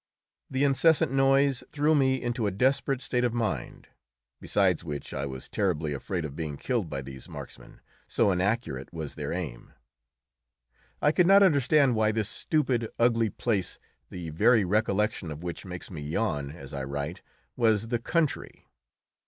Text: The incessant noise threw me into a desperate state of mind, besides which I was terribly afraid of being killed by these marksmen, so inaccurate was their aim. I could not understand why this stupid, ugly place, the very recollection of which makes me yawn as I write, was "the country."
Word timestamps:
The 0.49 0.63
incessant 0.63 1.11
noise 1.11 1.63
threw 1.71 1.93
me 1.93 2.19
into 2.19 2.47
a 2.47 2.51
desperate 2.57 3.01
state 3.03 3.23
of 3.23 3.35
mind, 3.35 3.87
besides 4.39 4.83
which 4.83 5.13
I 5.13 5.27
was 5.27 5.47
terribly 5.47 5.93
afraid 5.93 6.25
of 6.25 6.35
being 6.35 6.57
killed 6.57 6.89
by 6.89 7.03
these 7.03 7.29
marksmen, 7.29 7.81
so 8.07 8.31
inaccurate 8.31 8.91
was 8.91 9.13
their 9.13 9.31
aim. 9.31 9.73
I 11.03 11.11
could 11.11 11.27
not 11.27 11.43
understand 11.43 11.93
why 11.93 12.11
this 12.11 12.29
stupid, 12.29 12.89
ugly 12.97 13.29
place, 13.29 13.77
the 14.09 14.31
very 14.31 14.65
recollection 14.65 15.29
of 15.29 15.43
which 15.43 15.65
makes 15.65 15.91
me 15.91 16.01
yawn 16.01 16.49
as 16.49 16.73
I 16.73 16.83
write, 16.83 17.21
was 17.55 17.89
"the 17.89 17.99
country." 17.99 18.65